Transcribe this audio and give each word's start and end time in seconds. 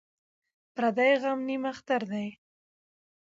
ـ 0.37 0.73
پردى 0.75 1.09
غم 1.21 1.39
نيم 1.47 1.63
اختر 1.73 2.01
دى. 2.11 2.27